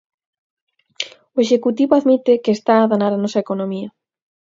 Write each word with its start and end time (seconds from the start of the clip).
O 1.35 1.37
executivo 1.43 1.93
admite 1.95 2.41
que 2.43 2.51
está 2.57 2.73
a 2.79 2.89
danar 2.91 3.11
a 3.13 3.21
nosa 3.23 3.43
economía. 3.45 3.89